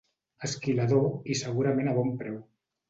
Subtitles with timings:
[0.47, 1.05] Esquilador,
[1.35, 2.45] i segurament a bon preu.